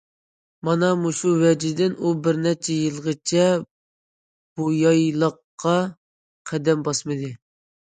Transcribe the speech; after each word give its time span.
مانا 0.69 0.87
مۇشۇ 1.01 1.33
ۋەجىدىن 1.41 1.93
ئۇ 2.07 2.13
بىر 2.27 2.39
نەچچە 2.47 2.79
يىلغىچە 2.79 3.45
بۇ 4.57 4.73
يايلاققا 4.79 5.77
قەدەم 6.53 6.91
باسمىدى. 6.91 7.33